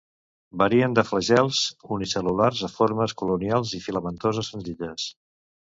[0.61, 1.59] Varien de flagels
[1.97, 5.09] unicel·lulars a formes colonials i filamentoses senzilles.